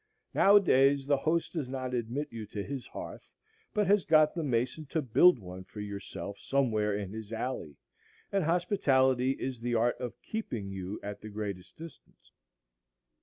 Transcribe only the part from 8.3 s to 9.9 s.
and hospitality is the